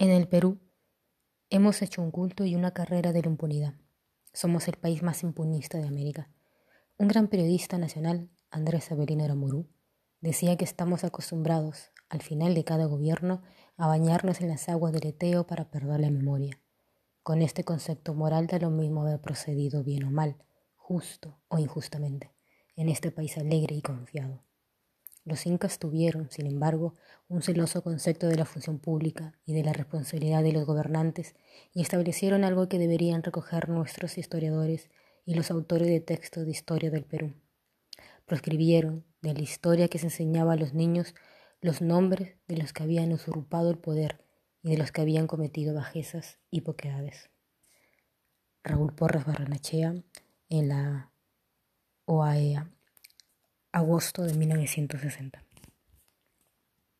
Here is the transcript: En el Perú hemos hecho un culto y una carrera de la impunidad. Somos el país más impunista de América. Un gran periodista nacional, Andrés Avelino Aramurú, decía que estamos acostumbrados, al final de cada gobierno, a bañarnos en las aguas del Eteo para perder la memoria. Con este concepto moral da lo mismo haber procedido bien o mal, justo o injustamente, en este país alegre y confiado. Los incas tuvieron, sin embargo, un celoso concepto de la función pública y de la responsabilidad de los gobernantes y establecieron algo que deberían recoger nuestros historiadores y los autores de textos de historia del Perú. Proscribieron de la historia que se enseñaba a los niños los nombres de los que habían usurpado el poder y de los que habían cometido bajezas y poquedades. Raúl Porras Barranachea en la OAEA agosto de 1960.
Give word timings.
En 0.00 0.08
el 0.08 0.28
Perú 0.28 0.58
hemos 1.50 1.82
hecho 1.82 2.00
un 2.00 2.10
culto 2.10 2.46
y 2.46 2.54
una 2.54 2.70
carrera 2.70 3.12
de 3.12 3.20
la 3.20 3.28
impunidad. 3.28 3.74
Somos 4.32 4.66
el 4.66 4.78
país 4.78 5.02
más 5.02 5.22
impunista 5.22 5.76
de 5.76 5.86
América. 5.86 6.30
Un 6.96 7.06
gran 7.06 7.28
periodista 7.28 7.76
nacional, 7.76 8.30
Andrés 8.50 8.90
Avelino 8.90 9.24
Aramurú, 9.24 9.68
decía 10.22 10.56
que 10.56 10.64
estamos 10.64 11.04
acostumbrados, 11.04 11.90
al 12.08 12.22
final 12.22 12.54
de 12.54 12.64
cada 12.64 12.86
gobierno, 12.86 13.42
a 13.76 13.88
bañarnos 13.88 14.40
en 14.40 14.48
las 14.48 14.70
aguas 14.70 14.94
del 14.94 15.06
Eteo 15.06 15.46
para 15.46 15.70
perder 15.70 16.00
la 16.00 16.08
memoria. 16.08 16.58
Con 17.22 17.42
este 17.42 17.64
concepto 17.64 18.14
moral 18.14 18.46
da 18.46 18.58
lo 18.58 18.70
mismo 18.70 19.02
haber 19.02 19.20
procedido 19.20 19.84
bien 19.84 20.04
o 20.04 20.10
mal, 20.10 20.42
justo 20.76 21.42
o 21.48 21.58
injustamente, 21.58 22.32
en 22.74 22.88
este 22.88 23.10
país 23.10 23.36
alegre 23.36 23.76
y 23.76 23.82
confiado. 23.82 24.46
Los 25.30 25.46
incas 25.46 25.78
tuvieron, 25.78 26.28
sin 26.28 26.48
embargo, 26.48 26.96
un 27.28 27.40
celoso 27.40 27.84
concepto 27.84 28.26
de 28.26 28.34
la 28.34 28.44
función 28.44 28.80
pública 28.80 29.38
y 29.46 29.52
de 29.52 29.62
la 29.62 29.72
responsabilidad 29.72 30.42
de 30.42 30.50
los 30.50 30.66
gobernantes 30.66 31.36
y 31.72 31.82
establecieron 31.82 32.42
algo 32.42 32.68
que 32.68 32.80
deberían 32.80 33.22
recoger 33.22 33.68
nuestros 33.68 34.18
historiadores 34.18 34.90
y 35.24 35.34
los 35.34 35.52
autores 35.52 35.86
de 35.86 36.00
textos 36.00 36.46
de 36.46 36.50
historia 36.50 36.90
del 36.90 37.04
Perú. 37.04 37.32
Proscribieron 38.26 39.04
de 39.22 39.34
la 39.34 39.40
historia 39.40 39.86
que 39.86 40.00
se 40.00 40.06
enseñaba 40.06 40.54
a 40.54 40.56
los 40.56 40.74
niños 40.74 41.14
los 41.60 41.80
nombres 41.80 42.34
de 42.48 42.56
los 42.56 42.72
que 42.72 42.82
habían 42.82 43.12
usurpado 43.12 43.70
el 43.70 43.78
poder 43.78 44.24
y 44.64 44.70
de 44.70 44.78
los 44.78 44.90
que 44.90 45.02
habían 45.02 45.28
cometido 45.28 45.72
bajezas 45.74 46.40
y 46.50 46.62
poquedades. 46.62 47.30
Raúl 48.64 48.92
Porras 48.92 49.24
Barranachea 49.26 49.94
en 50.48 50.68
la 50.68 51.12
OAEA 52.06 52.68
agosto 53.72 54.22
de 54.24 54.34
1960. 54.34 55.42